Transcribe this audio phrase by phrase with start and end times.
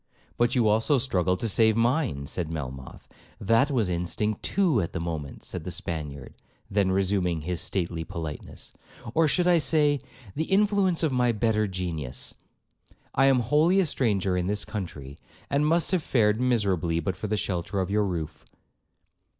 [0.35, 3.07] 'But you also struggled to save mine,' said Melmoth.
[3.39, 6.33] 'That was instinct too at the moment,' said the Spaniard;
[6.71, 8.73] then resuming his stately politeness,
[9.13, 9.99] 'or I should say,
[10.35, 12.33] the influence of my better genius.
[13.13, 15.19] I am wholly a stranger in this country,
[15.51, 18.43] and must have fared miserably but for the shelter of your roof.'